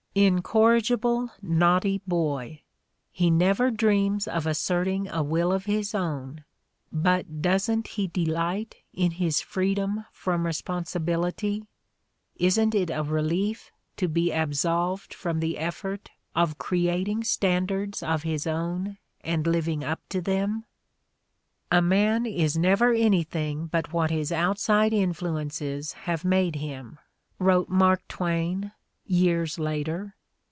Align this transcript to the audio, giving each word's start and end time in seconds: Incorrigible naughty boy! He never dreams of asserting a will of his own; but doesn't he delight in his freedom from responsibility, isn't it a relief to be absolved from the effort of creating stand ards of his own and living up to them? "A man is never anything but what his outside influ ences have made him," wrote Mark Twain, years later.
Incorrigible 0.13 1.29
naughty 1.41 2.01
boy! 2.05 2.63
He 3.13 3.29
never 3.31 3.71
dreams 3.71 4.27
of 4.27 4.45
asserting 4.45 5.07
a 5.07 5.23
will 5.23 5.53
of 5.53 5.63
his 5.63 5.95
own; 5.95 6.43
but 6.91 7.41
doesn't 7.41 7.87
he 7.87 8.07
delight 8.07 8.75
in 8.91 9.11
his 9.11 9.39
freedom 9.39 10.03
from 10.11 10.45
responsibility, 10.45 11.65
isn't 12.35 12.75
it 12.75 12.89
a 12.89 13.01
relief 13.03 13.71
to 13.95 14.09
be 14.09 14.33
absolved 14.33 15.13
from 15.13 15.39
the 15.39 15.57
effort 15.57 16.09
of 16.35 16.57
creating 16.57 17.23
stand 17.23 17.71
ards 17.71 18.03
of 18.03 18.23
his 18.23 18.45
own 18.45 18.97
and 19.21 19.47
living 19.47 19.81
up 19.81 20.01
to 20.09 20.19
them? 20.19 20.65
"A 21.71 21.81
man 21.81 22.25
is 22.25 22.57
never 22.57 22.91
anything 22.91 23.67
but 23.67 23.93
what 23.93 24.11
his 24.11 24.33
outside 24.33 24.91
influ 24.91 25.45
ences 25.45 25.93
have 25.93 26.25
made 26.25 26.57
him," 26.57 26.99
wrote 27.39 27.69
Mark 27.69 28.05
Twain, 28.09 28.73
years 29.03 29.59
later. 29.59 30.15